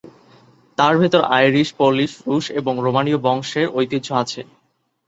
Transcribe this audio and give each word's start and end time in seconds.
তাঁর 0.77 0.93
ভেতর 0.97 1.21
Irish, 1.31 1.69
Polish, 1.73 2.11
রুশ, 2.27 2.45
এবং 2.51 2.73
রোমানীয় 2.77 3.19
বংশের 3.19 3.67
ঐতিহ্য 3.73 4.07
আছে। 4.13 4.41